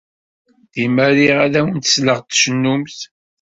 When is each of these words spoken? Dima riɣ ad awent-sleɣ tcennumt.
Dima 0.73 1.07
riɣ 1.17 1.37
ad 1.45 1.53
awent-sleɣ 1.59 2.19
tcennumt. 2.21 2.97